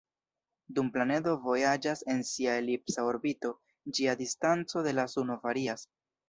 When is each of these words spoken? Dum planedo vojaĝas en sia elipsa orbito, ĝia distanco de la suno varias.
Dum 0.77 0.87
planedo 0.93 1.33
vojaĝas 1.43 2.01
en 2.13 2.23
sia 2.29 2.55
elipsa 2.61 3.05
orbito, 3.11 3.53
ĝia 3.99 4.17
distanco 4.23 4.85
de 4.89 4.95
la 5.03 5.07
suno 5.17 5.37
varias. 5.47 5.87